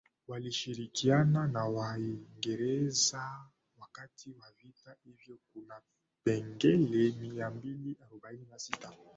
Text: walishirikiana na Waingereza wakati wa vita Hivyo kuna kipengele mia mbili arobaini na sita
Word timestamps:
walishirikiana 0.27 1.47
na 1.47 1.65
Waingereza 1.65 3.41
wakati 3.79 4.29
wa 4.39 4.51
vita 4.63 4.95
Hivyo 5.05 5.37
kuna 5.53 5.81
kipengele 5.81 7.11
mia 7.19 7.49
mbili 7.49 7.97
arobaini 8.01 8.47
na 8.51 8.59
sita 8.59 8.91